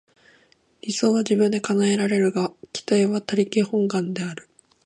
[0.81, 4.49] 理想は自分で叶えられるが、期待は他力本願である。